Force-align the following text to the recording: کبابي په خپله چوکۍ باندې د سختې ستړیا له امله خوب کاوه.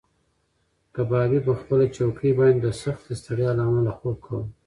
کبابي 0.95 1.39
په 1.47 1.53
خپله 1.59 1.85
چوکۍ 1.95 2.31
باندې 2.39 2.59
د 2.63 2.67
سختې 2.81 3.13
ستړیا 3.21 3.51
له 3.57 3.63
امله 3.69 3.91
خوب 3.97 4.15
کاوه. 4.25 4.43